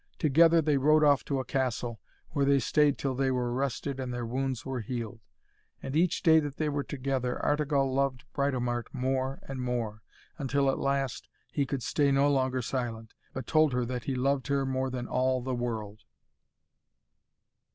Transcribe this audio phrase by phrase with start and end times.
[0.17, 1.99] Together they rode off to a castle,
[2.31, 5.19] where they stayed till they were rested and their wounds were healed.
[5.83, 10.01] And each day that they were together Artegall loved Britomart more and more,
[10.39, 14.47] until at last he could stay no longer silent, but told her that he loved
[14.47, 15.99] her more than all the world.